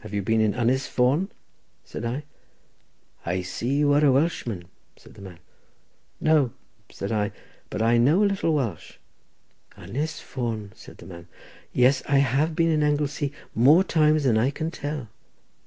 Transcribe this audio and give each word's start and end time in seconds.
"Have 0.00 0.14
you 0.14 0.22
been 0.22 0.40
in 0.40 0.54
Ynys 0.54 0.86
Fon?" 0.86 1.30
said 1.84 2.06
I. 2.06 2.24
"I 3.26 3.42
see 3.42 3.74
you 3.74 3.92
are 3.92 4.02
a 4.02 4.10
Welshman," 4.10 4.64
said 4.96 5.12
the 5.12 5.20
man. 5.20 5.40
"No," 6.22 6.52
said 6.90 7.12
I, 7.12 7.32
"but 7.68 7.82
I 7.82 7.98
know 7.98 8.24
a 8.24 8.24
little 8.24 8.54
Welsh." 8.54 8.94
"Ynys 9.76 10.22
Fon," 10.22 10.72
said 10.74 10.96
the 10.96 11.06
man. 11.06 11.28
"Yes, 11.70 12.02
I 12.08 12.16
have 12.16 12.56
been 12.56 12.70
in 12.70 12.82
Anglesey 12.82 13.34
more 13.54 13.84
times 13.84 14.24
than 14.24 14.38
I 14.38 14.48
can 14.50 14.70
tell." 14.70 15.08